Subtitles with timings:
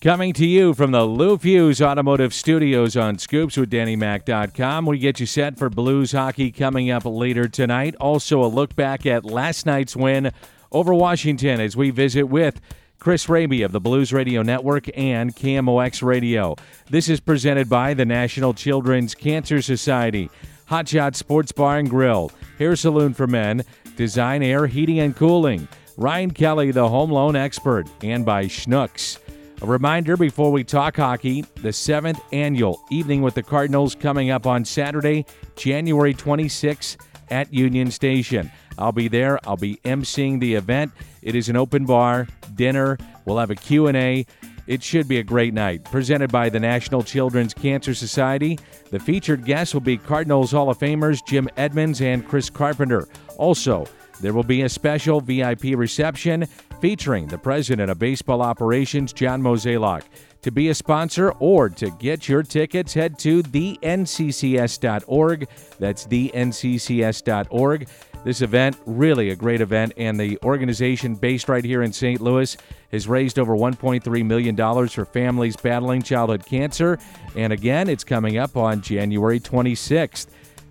[0.00, 4.86] Coming to you from the Lou Fusz Automotive Studios on Scoops with DannyMac.com.
[4.86, 7.96] We get you set for Blues hockey coming up later tonight.
[7.96, 10.30] Also, a look back at last night's win
[10.70, 12.60] over Washington as we visit with
[13.00, 16.54] Chris Raby of the Blues Radio Network and KMOX Radio.
[16.88, 20.30] This is presented by the National Children's Cancer Society,
[20.70, 22.30] Hotshot Sports Bar and Grill,
[22.60, 23.64] Hair Saloon for Men,
[23.96, 29.18] Design Air Heating and Cooling, Ryan Kelly, the home loan expert, and by Schnucks.
[29.60, 34.46] A reminder before we talk hockey the seventh annual Evening with the Cardinals coming up
[34.46, 35.26] on Saturday,
[35.56, 36.96] January 26th
[37.30, 38.52] at Union Station.
[38.78, 39.40] I'll be there.
[39.48, 40.92] I'll be emceeing the event.
[41.22, 42.98] It is an open bar, dinner.
[43.24, 44.24] We'll have a Q&A.
[44.68, 45.82] It should be a great night.
[45.86, 48.60] Presented by the National Children's Cancer Society.
[48.92, 53.08] The featured guests will be Cardinals Hall of Famers Jim Edmonds and Chris Carpenter.
[53.38, 53.86] Also,
[54.20, 56.46] there will be a special VIP reception
[56.80, 60.04] featuring the president of baseball operations, John Mozeliak.
[60.42, 65.48] To be a sponsor or to get your tickets, head to thenccs.org.
[65.78, 67.88] That's thenccs.org.
[68.24, 72.20] This event, really a great event, and the organization based right here in St.
[72.20, 72.56] Louis
[72.92, 76.98] has raised over $1.3 million for families battling childhood cancer.
[77.36, 80.26] And again, it's coming up on January 26th.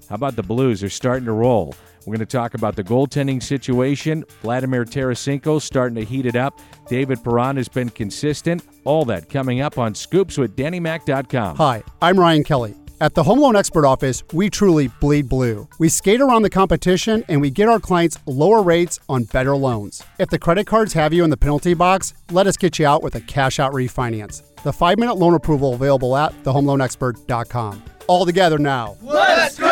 [0.09, 0.81] How about the Blues?
[0.81, 1.75] They're starting to roll.
[2.07, 4.23] We're going to talk about the goaltending situation.
[4.41, 6.57] Vladimir Tarasenko starting to heat it up.
[6.87, 8.63] David Perron has been consistent.
[8.85, 11.57] All that coming up on Scoops with DannyMac.com.
[11.57, 12.75] Hi, I'm Ryan Kelly.
[13.01, 15.67] At the Home Loan Expert Office, we truly bleed blue.
[15.79, 20.01] We skate around the competition and we get our clients lower rates on better loans.
[20.17, 23.03] If the credit cards have you in the penalty box, let us get you out
[23.03, 24.43] with a cash out refinance.
[24.63, 27.83] The five minute loan approval available at thehomeloanexpert.com.
[28.07, 28.95] All together now.
[29.01, 29.67] Let's go,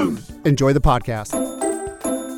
[0.00, 0.30] Blues!
[0.44, 1.60] Enjoy the podcast.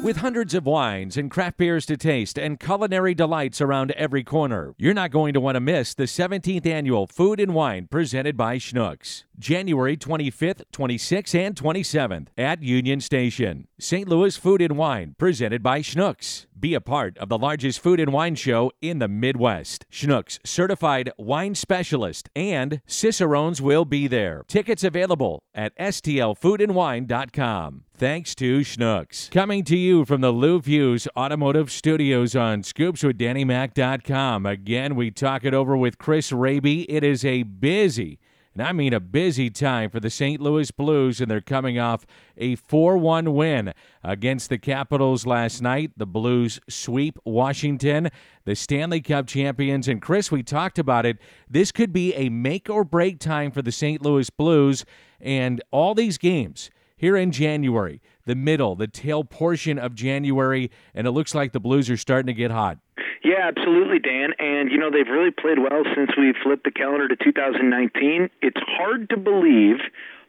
[0.03, 4.75] With hundreds of wines and craft beers to taste and culinary delights around every corner,
[4.77, 8.59] you're not going to want to miss the 17th annual Food and Wine presented by
[8.59, 9.23] Schnucks.
[9.43, 13.67] January 25th, 26th, and 27th at Union Station.
[13.77, 14.09] St.
[14.09, 16.47] Louis Food and Wine presented by Schnucks.
[16.59, 19.85] Be a part of the largest food and wine show in the Midwest.
[19.91, 24.45] Schnucks, certified wine specialist, and Cicerones will be there.
[24.47, 27.83] Tickets available at stlfoodandwine.com.
[27.97, 29.29] Thanks to Schnucks.
[29.33, 34.47] Coming to you from the Lou Fusz Automotive Studios on Scoops with DannyMac.com.
[34.47, 36.89] Again, we talk it over with Chris Raby.
[36.89, 38.21] It is a busy
[38.55, 40.41] and I mean a busy time for the St.
[40.41, 45.93] Louis Blues, and they're coming off a 4 1 win against the Capitals last night.
[45.97, 48.11] The Blues sweep Washington,
[48.45, 49.89] the Stanley Cup champions.
[49.89, 51.19] And Chris, we talked about it.
[51.49, 54.03] This could be a make or break time for the St.
[54.03, 54.85] Louis Blues,
[55.21, 61.07] and all these games here in January, the middle, the tail portion of January, and
[61.07, 62.79] it looks like the Blues are starting to get hot.
[63.25, 64.33] Yeah, absolutely, Dan.
[64.39, 68.31] And, you know, they've really played well since we flipped the calendar to 2019.
[68.41, 69.79] It's hard to believe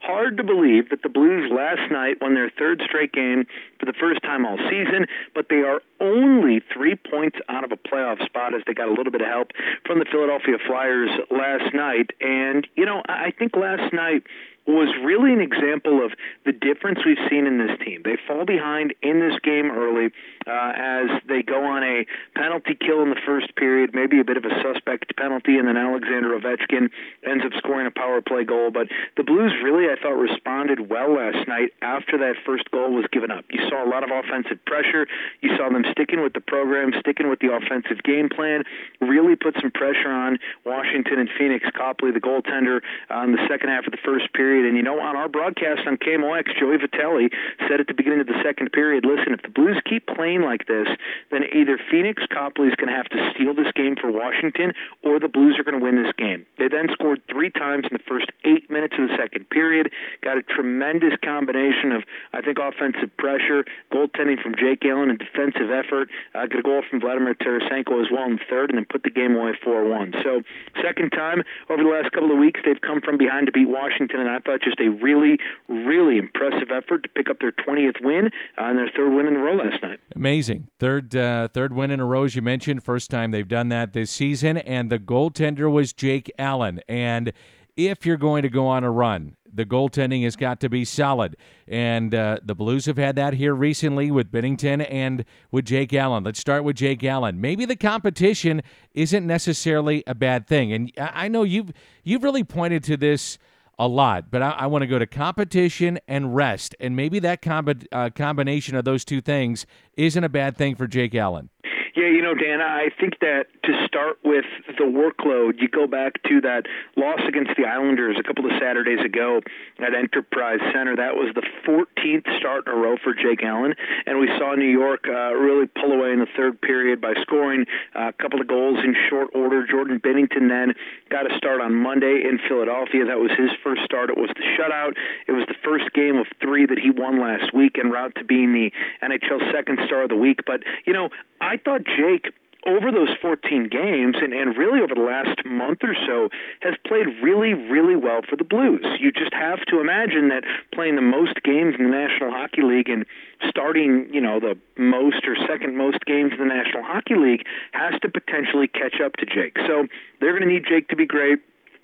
[0.04, 3.46] hard to believe that the Blues last night won their third straight game
[3.80, 7.78] for the first time all season, but they are only three points out of a
[7.78, 9.52] playoff spot as they got a little bit of help
[9.86, 12.12] from the Philadelphia Flyers last night.
[12.20, 14.24] And, you know, I think last night
[14.66, 16.14] was really an example of
[16.46, 18.02] the difference we've seen in this team.
[18.04, 20.12] They fall behind in this game early
[20.48, 22.06] uh, as they go on a
[22.54, 25.76] penalty kill in the first period, maybe a bit of a suspect penalty, and then
[25.76, 26.90] Alexander Ovechkin
[27.26, 28.70] ends up scoring a power play goal.
[28.70, 33.06] But the Blues really, I thought, responded well last night after that first goal was
[33.12, 33.46] given up.
[33.50, 35.08] You saw a lot of offensive pressure.
[35.42, 38.64] You saw them sticking with the program, sticking with the offensive game plan,
[39.02, 42.86] really put some pressure on Washington and Pheonix Copley, the goaltender,
[43.26, 44.70] in the second half of the first period.
[44.70, 47.30] And you know, on our broadcast on KMOX, Joey Vitale
[47.68, 50.66] said at the beginning of the second period, listen, if the Blues keep playing like
[50.66, 50.88] this,
[51.32, 54.74] then either Pheonix Copley is going to have to steal this game for Washington,
[55.04, 56.46] or the Blues are going to win this game.
[56.58, 59.92] They then scored three times in the first eight minutes of the second period.
[60.22, 62.04] Got a tremendous combination of,
[62.34, 66.10] I think, offensive pressure, goaltending from Jake Allen, and defensive effort.
[66.34, 69.04] Uh, got a goal from Vladimir Tarasenko as well in the third, and then put
[69.04, 70.24] the game away 4-1.
[70.24, 70.42] So,
[70.82, 74.22] second time over the last couple of weeks, they've come from behind to beat Washington,
[74.22, 78.28] and I thought just a really, really impressive effort to pick up their 20th win
[78.58, 79.83] uh, and their third win in a row last
[80.16, 80.70] Amazing.
[80.80, 82.84] Third, uh, third win in a row, as you mentioned.
[82.84, 84.58] First time they've done that this season.
[84.58, 86.82] And the goaltender was Jake Allen.
[86.88, 87.34] And
[87.76, 91.36] if you're going to go on a run, the goaltending has got to be solid.
[91.68, 96.24] And uh, the Blues have had that here recently with Binnington and with Jake Allen.
[96.24, 97.40] Let's start with Jake Allen.
[97.40, 98.62] Maybe the competition
[98.94, 100.74] isn't necessarily a bad thing.
[100.74, 101.72] And I know you've
[102.04, 103.38] you've really pointed to this
[103.80, 107.42] a lot, but I, I want to go to competition and rest, and maybe that
[107.42, 109.66] combi- uh, combination of those two things
[109.98, 111.50] isn't a bad thing for Jake Allen.
[111.96, 116.22] Yeah, you know, Dan, I think that to start with the workload, you go back
[116.24, 116.66] to that
[116.98, 119.42] loss against the Islanders a couple of Saturdays ago
[119.80, 120.96] at Enterprise Center.
[120.96, 123.76] That was the 14th start in a row for Jake Allen,
[124.06, 127.66] and we saw New York uh, really pull away in the third period by scoring
[127.96, 129.66] uh, a couple of goals in short order.
[129.66, 130.74] Jordan Binnington then
[131.10, 133.06] got a start on Monday in Philadelphia.
[133.06, 134.10] That was his first start.
[134.10, 134.94] It was the shutout.
[135.28, 138.24] It was the first game of three that he won last week en route to
[138.26, 138.72] being the
[139.02, 140.42] NHL second star of the week.
[140.46, 142.34] But, you know, I thought Jake
[142.66, 146.30] over those 14 games and, and really over the last month or so
[146.62, 148.86] has played really, really well for the Blues.
[149.00, 150.44] You just have to imagine that
[150.74, 153.06] playing the most games in the National Hockey League and
[153.50, 157.94] starting, you know, the most or second most games in the National Hockey League has
[158.02, 159.58] to potentially catch up to Jake.
[159.68, 159.88] So
[160.20, 161.40] they're going to need Jake to be great.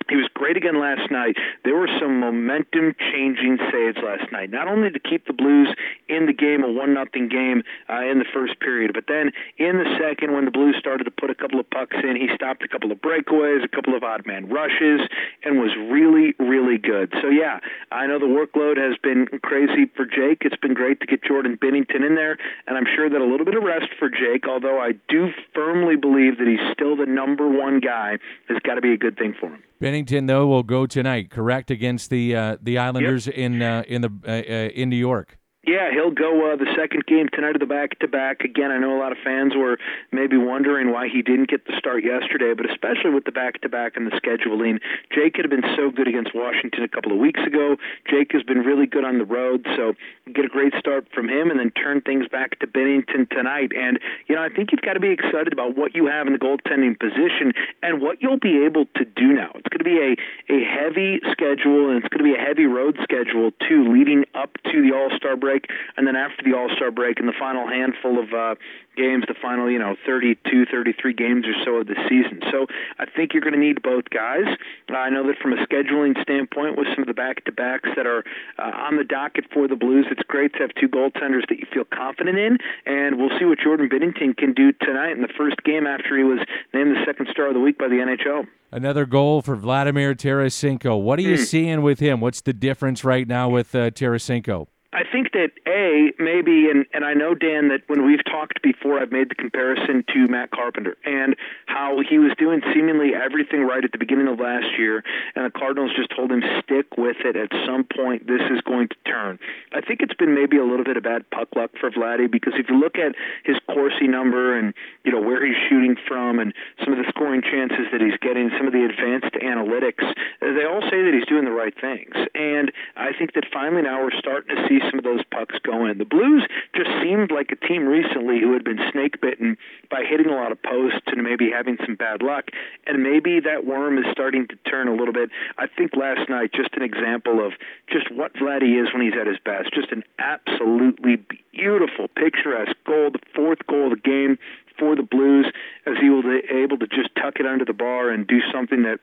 [0.08, 1.36] He was great again last night.
[1.64, 5.68] There were some momentum changing saves last night, not only to keep the Blues
[6.10, 9.78] in the game, a one nothing game uh, in the first period, but then in
[9.78, 12.62] the second, when the Blues started to put a couple of pucks in, he stopped
[12.62, 15.00] a couple of breakaways, a couple of odd man rushes,
[15.44, 17.12] and was really, really good.
[17.22, 17.60] So yeah,
[17.92, 20.42] I know the workload has been crazy for Jake.
[20.42, 22.36] It's been great to get Jordan Binnington in there,
[22.66, 25.96] and I'm sure that a little bit of rest for Jake, although I do firmly
[25.96, 28.18] believe that he's still the number one guy,
[28.48, 29.62] has got to be a good thing for him.
[29.80, 33.36] Binnington, though, will go tonight, correct, against the uh, the Islanders yep.
[33.36, 35.38] in uh, in the uh, uh in New York.
[35.70, 38.40] Yeah, he'll go uh, the second game tonight of the back to back.
[38.42, 39.78] Again, I know a lot of fans were
[40.10, 43.68] maybe wondering why he didn't get the start yesterday, but especially with the back to
[43.68, 44.80] back and the scheduling.
[45.14, 47.76] Jake had been so good against Washington a couple of weeks ago.
[48.10, 49.94] Jake has been really good on the road, so
[50.34, 53.70] get a great start from him and then turn things back to Binnington tonight.
[53.70, 56.32] And, you know, I think you've got to be excited about what you have in
[56.32, 59.54] the goaltending position and what you'll be able to do now.
[59.54, 60.18] It's going to be a,
[60.50, 64.50] a heavy schedule, and it's going to be a heavy road schedule, too, leading up
[64.66, 67.34] to the All Star break break, and then after the All Star break, and the
[67.38, 68.54] final handful of uh,
[68.96, 72.40] games, the final you know 32, 33 games or so of the season.
[72.50, 72.66] So
[72.98, 74.46] I think you're going to need both guys.
[74.90, 78.24] Uh, I know that from a scheduling standpoint, with some of the back-to-backs that are
[78.58, 81.66] uh, on the docket for the Blues, it's great to have two goaltenders that you
[81.72, 85.62] feel confident in, and we'll see what Jordan Binnington can do tonight in the first
[85.64, 86.40] game after he was
[86.74, 88.46] named the second star of the week by the NHL.
[88.72, 91.02] Another goal for Vladimir Tarasenko.
[91.02, 91.44] What are you mm.
[91.44, 92.20] seeing with him?
[92.20, 94.68] What's the difference right now with uh, Tarasenko?
[94.92, 98.98] I think that a maybe, and and I know Dan that when we've talked before,
[98.98, 103.84] I've made the comparison to Matt Carpenter and how he was doing seemingly everything right
[103.84, 105.04] at the beginning of last year,
[105.36, 107.36] and the Cardinals just told him stick with it.
[107.36, 109.38] At some point, this is going to turn.
[109.72, 112.54] I think it's been maybe a little bit of bad puck luck for Vladdy because
[112.58, 113.14] if you look at
[113.44, 116.52] his Corsi number and you know where he's shooting from and
[116.82, 120.02] some of the scoring chances that he's getting, some of the advanced analytics,
[120.42, 122.10] they all say that he's doing the right things.
[122.34, 125.98] And I think that finally now we're starting to see some of those pucks going.
[125.98, 129.56] The Blues just seemed like a team recently who had been snake bitten
[129.90, 132.50] by hitting a lot of posts and maybe having some bad luck.
[132.86, 135.30] And maybe that worm is starting to turn a little bit.
[135.58, 137.52] I think last night, just an example of
[137.88, 139.72] just what Vladdy is when he's at his best.
[139.74, 141.16] Just an absolutely
[141.52, 144.38] beautiful, picturesque goal, the fourth goal of the game
[144.78, 145.46] for the Blues,
[145.86, 148.98] as he was able to just tuck it under the bar and do something that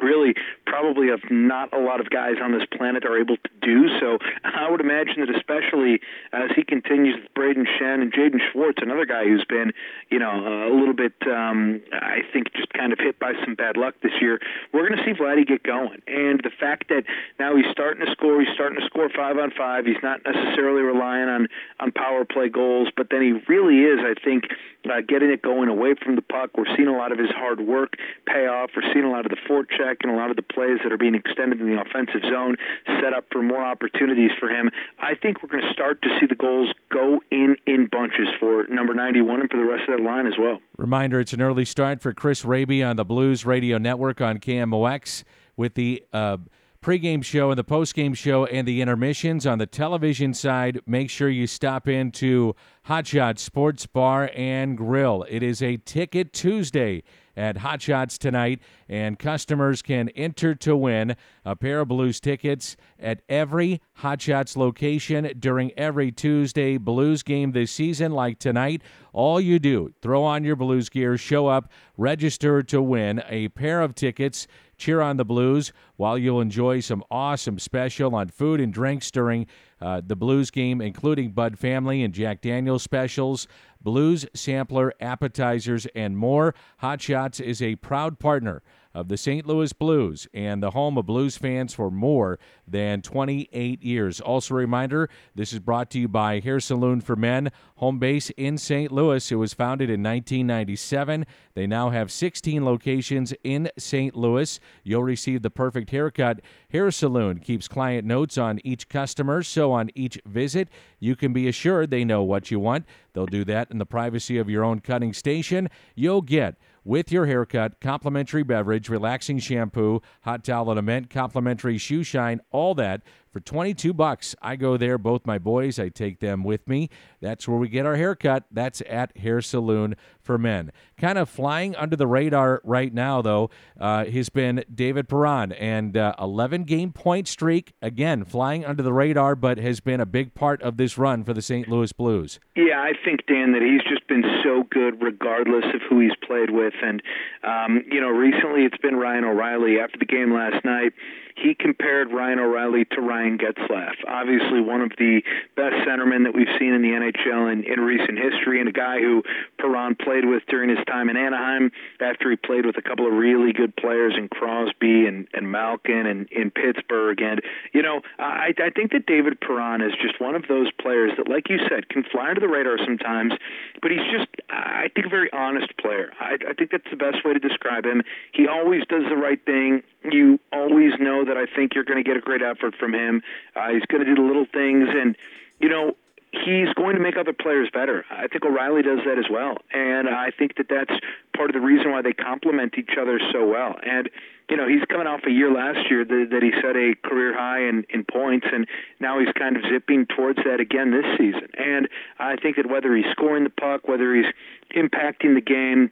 [0.00, 0.34] really
[0.66, 3.88] probably of not a lot of guys on this planet are able to do.
[4.00, 6.00] So I would imagine that especially
[6.32, 9.72] as he continues with Brayden Schenn and Jaden Schwartz, another guy who's been,
[10.10, 13.76] you know, a little bit, um, I think, just kind of hit by some bad
[13.76, 14.40] luck this year,
[14.72, 16.02] we're going to see Vladdy get going.
[16.06, 17.04] And the fact that
[17.38, 19.86] now he's starting to score, he's starting to score five on five.
[19.86, 21.48] He's not necessarily relying on
[21.80, 24.44] on power play goals, but then he really is, I think,
[24.88, 26.50] uh, getting it going away from the puck.
[26.56, 27.94] We're seeing a lot of his hard work
[28.26, 28.70] pay off.
[28.76, 30.98] We're seeing a lot of the forecheck and a lot of the plays that are
[30.98, 32.56] being extended in the offensive zone
[33.00, 34.70] set up for more opportunities for him.
[34.98, 38.66] I think we're going to start to see the goals go in in bunches for
[38.68, 40.60] number 91 and for the rest of that line as well.
[40.76, 45.24] Reminder: It's an early start for Chris Raby on the Blues Radio Network on KMOX
[45.56, 46.02] with the.
[46.12, 46.38] Uh,
[46.82, 50.80] pregame show and the postgame show and the intermissions on the television side.
[50.86, 52.54] Make sure you stop into
[52.86, 55.24] Hotshot Sports Bar and Grill.
[55.28, 57.02] It is a Ticket Tuesday
[57.36, 62.76] at Hot Shots tonight, and customers can enter to win a pair of Blues tickets
[62.98, 68.82] at every Hot Shots location during every Tuesday Blues game this season, like tonight.
[69.12, 73.80] All you do, throw on your Blues gear, show up, register to win a pair
[73.82, 78.72] of tickets cheer on the Blues while you'll enjoy some awesome special on food and
[78.72, 79.46] drinks during
[79.80, 83.46] uh, the Blues game, including Bud Family and Jack Daniels specials,
[83.80, 86.54] Blues sampler, appetizers, and more.
[86.78, 88.62] Hot Shots is a proud partner
[88.96, 89.46] of the St.
[89.46, 94.22] Louis Blues and the home of Blues fans for more than 28 years.
[94.22, 98.30] Also, a reminder this is brought to you by Hair Saloon for Men, home base
[98.38, 98.90] in St.
[98.90, 99.30] Louis.
[99.30, 101.26] It was founded in 1997.
[101.52, 104.16] They now have 16 locations in St.
[104.16, 104.58] Louis.
[104.82, 106.40] You'll receive the perfect haircut.
[106.70, 111.48] Hair Saloon keeps client notes on each customer, so on each visit, you can be
[111.48, 112.86] assured they know what you want.
[113.12, 115.68] They'll do that in the privacy of your own cutting station.
[115.94, 116.56] You'll get
[116.86, 122.40] with your haircut, complimentary beverage, relaxing shampoo, hot towel and a mint, complimentary shoe shine,
[122.52, 123.02] all that
[123.36, 124.34] for 22 bucks.
[124.40, 126.88] I go there, both my boys, I take them with me.
[127.20, 128.44] That's where we get our haircut.
[128.50, 130.72] That's at Hair Saloon for Men.
[130.96, 135.98] Kind of flying under the radar right now, though, uh, has been David Perron and
[135.98, 137.74] uh, 11 game point streak.
[137.82, 141.34] Again, flying under the radar, but has been a big part of this run for
[141.34, 141.68] the St.
[141.68, 142.40] Louis Blues.
[142.56, 146.48] Yeah, I think, Dan, that he's just been so good regardless of who he's played
[146.48, 146.72] with.
[146.82, 147.02] And,
[147.44, 149.78] um, you know, recently it's been Ryan O'Reilly.
[149.78, 150.94] After the game last night,
[151.36, 153.94] he compared Ryan O'Reilly to Ryan Getzlaf.
[154.08, 155.22] Obviously, one of the
[155.54, 159.00] best centermen that we've seen in the NHL in, in recent history, and a guy
[159.00, 159.22] who
[159.58, 163.12] Perron played with during his time in Anaheim after he played with a couple of
[163.12, 167.20] really good players in Crosby and, and Malkin and in Pittsburgh.
[167.20, 171.12] And, you know, I, I think that David Perron is just one of those players
[171.18, 173.34] that, like you said, can fly under the radar sometimes,
[173.82, 176.12] but he's just, I think, a very honest player.
[176.18, 178.02] I, I think that's the best way to describe him.
[178.32, 179.82] He always does the right thing.
[180.10, 183.22] You always know that I think you're going to get a great effort from him.
[183.54, 185.16] Uh, he's going to do the little things, and
[185.60, 185.96] you know
[186.44, 188.04] he's going to make other players better.
[188.10, 190.92] I think O'Reilly does that as well, and I think that that's
[191.36, 193.76] part of the reason why they complement each other so well.
[193.82, 194.10] And
[194.50, 197.36] you know he's coming off a year last year that, that he set a career
[197.36, 198.66] high in, in points, and
[199.00, 201.48] now he's kind of zipping towards that again this season.
[201.58, 204.32] And I think that whether he's scoring the puck, whether he's
[204.74, 205.90] impacting the game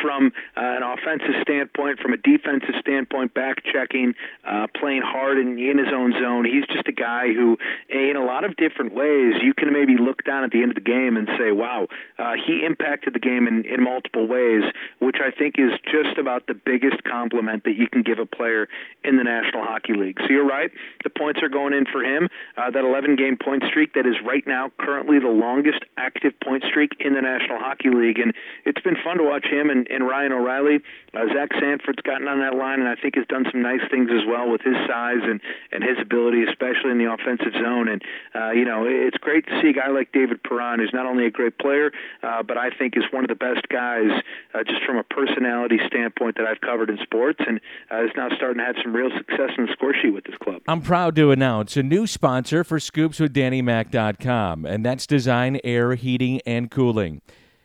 [0.00, 4.14] from uh, an offensive standpoint, from a defensive standpoint, back checking,
[4.44, 6.44] uh, playing hard in, in his own zone.
[6.44, 7.56] He's just a guy who,
[7.88, 10.74] in a lot of different ways, you can maybe look down at the end of
[10.76, 11.88] the game and say, wow,
[12.18, 14.62] uh, he impacted the game in, in multiple ways,
[14.98, 18.68] which I think is just about the biggest compliment that you can give a player
[19.02, 20.18] in the National Hockey League.
[20.20, 20.70] So you're right.
[21.02, 22.28] The points are going in for him.
[22.56, 26.64] Uh, that 11 game point streak that is right now currently the longest active point
[26.68, 28.18] streak in the National Hockey League.
[28.18, 28.32] And
[28.64, 30.78] it's been fun to watch him and, and Ryan O'Reilly.
[31.14, 34.10] Uh, Zach Sanford's gotten on that line, and I think has done some nice things
[34.10, 35.40] as well with his size and
[35.72, 37.88] and his ability, especially in the offensive zone.
[37.88, 38.02] And
[38.34, 41.26] uh, you know, it's great to see a guy like David Perron, who's not only
[41.26, 44.10] a great player, uh, but I think is one of the best guys,
[44.54, 48.28] uh, just from a personality standpoint that I've covered in sports, and uh, is now
[48.36, 50.62] starting to have some real success in the score sheet with this club.
[50.66, 56.70] I'm proud to announce a new sponsor for ScoopsWithDannyMac.com, and that's Design Air Heating and
[56.70, 57.20] Cooling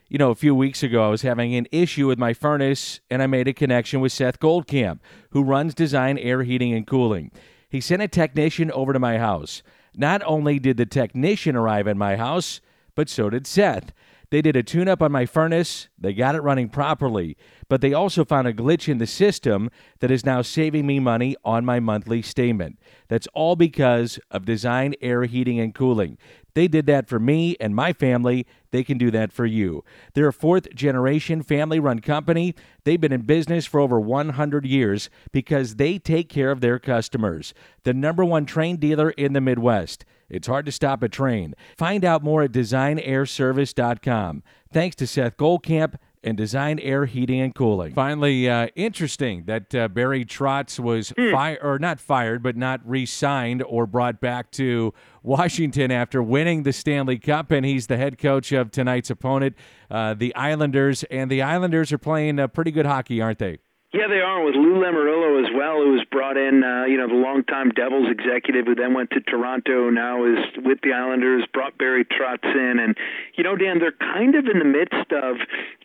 [0.09, 3.21] you know, a few weeks ago, I was having an issue with my furnace, and
[3.21, 4.99] I made a connection with Seth Goldcamp,
[5.29, 7.31] who runs Design Air Heating and Cooling.
[7.69, 9.61] He sent a technician over to my house.
[9.95, 12.59] Not only did the technician arrive at my house,
[12.95, 13.93] but so did Seth.
[14.31, 17.35] They did a tune up on my furnace, they got it running properly,
[17.67, 19.71] but they also found a glitch in the system
[20.01, 22.77] that is now saving me money on my monthly statement.
[23.07, 26.19] That's all because of Design Air Heating and Cooling.
[26.53, 28.45] They did that for me and my family.
[28.71, 29.83] They can do that for you.
[30.13, 32.53] They're a fourth generation family run company.
[32.83, 37.53] They've been in business for over 100 years because they take care of their customers.
[37.83, 40.05] The number one Trane dealer in the Midwest.
[40.29, 41.55] It's hard to stop a train.
[41.77, 44.43] Find out more at designairservice.com.
[44.71, 47.93] Thanks to Seth Goldcamp and Design Air Heating and Cooling.
[47.93, 51.31] Finally, uh, interesting that uh, Barry Trotz was mm.
[51.31, 54.93] fired, or not fired, but not re signed or brought back to
[55.23, 59.55] Washington after winning the Stanley Cup, and he's the head coach of tonight's opponent,
[59.89, 61.03] uh, the Islanders.
[61.05, 63.59] And the Islanders are playing pretty good hockey, aren't they?
[63.91, 67.07] Yeah, they are with Lou Lamoriello as well, who was brought in, uh, you know,
[67.07, 71.75] the longtime Devils executive who then went to Toronto, now is with the Islanders, brought
[71.79, 72.77] Barry Trotz in.
[72.77, 72.95] And,
[73.33, 75.37] you know, Dan, they're kind of in the midst of,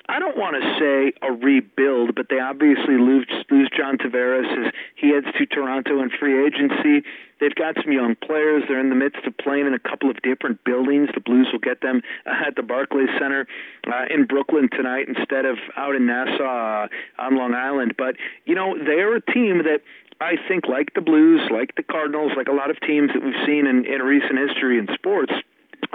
[0.06, 4.74] I don't want to say a rebuild, but they obviously lose, lose John Tavares as
[4.96, 7.08] he heads to Toronto in free agency.
[7.40, 8.64] They've got some young players.
[8.68, 11.08] They're in the midst of playing in a couple of different buildings.
[11.14, 13.46] The Blues will get them at the Barclays Center
[13.86, 16.88] uh, in Brooklyn tonight instead of out in Nassau uh,
[17.18, 17.94] on Long Island.
[17.98, 19.80] But, you know, they're a team that
[20.20, 23.34] I think, like the Blues, like the Cardinals, like a lot of teams that we've
[23.46, 25.32] seen in, in recent history in sports,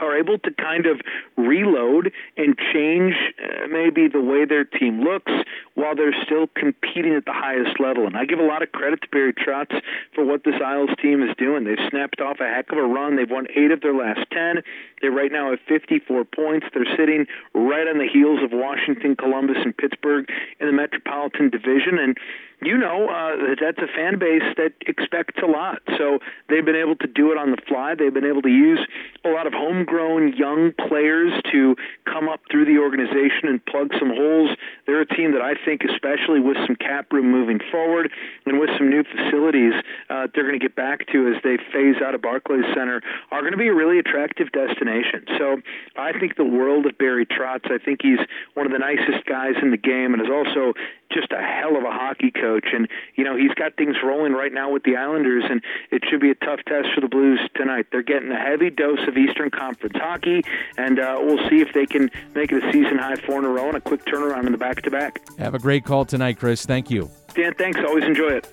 [0.02, 1.02] are able to kind of
[1.38, 5.32] reload and change uh, maybe the way their team looks
[5.76, 8.06] while they're still competing at the highest level.
[8.06, 9.82] And I give a lot of credit to Barry Trotz
[10.14, 11.64] for what this Isles team is doing.
[11.64, 13.16] They've snapped off a heck of a run.
[13.16, 14.64] They've won eight of their last ten.
[15.02, 16.68] They right now have 54 points.
[16.74, 20.28] They're sitting right on the heels of Washington, Columbus, and Pittsburgh
[20.60, 21.98] in the Metropolitan Division.
[22.00, 22.18] And
[22.62, 25.82] you know uh, that's a fan base that expects a lot.
[25.98, 27.96] So they've been able to do it on the fly.
[27.96, 28.86] They've been able to use
[29.24, 29.54] a lot of
[29.90, 34.50] homegrown young players to come up through the organization and plug some holes.
[34.86, 38.12] They're a team that I think, especially with some cap room moving forward
[38.46, 39.74] and with some new facilities,
[40.10, 43.42] uh, they're going to get back to as they phase out of Barclays Center, are
[43.42, 45.26] going to be a really attractive destination.
[45.38, 45.62] So
[45.96, 47.72] I think the world of Barry Trotz.
[47.72, 48.20] I think he's
[48.54, 50.74] one of the nicest guys in the game and is also
[51.12, 52.68] just a hell of a hockey coach.
[52.74, 55.62] And, you know, he's got things rolling right now with the Islanders, and
[55.92, 57.88] it should be a tough test for the Blues tonight.
[57.92, 60.44] They're getting a heavy dose of Eastern Conference hockey,
[60.78, 63.50] and uh, we'll see if they can make it a season high four in a
[63.50, 65.22] row and a quick turnaround in the back to back.
[65.38, 66.66] Have a great call tonight, Chris.
[66.66, 67.10] Thank you.
[67.34, 67.80] Dan, thanks.
[67.80, 68.52] Always enjoy it.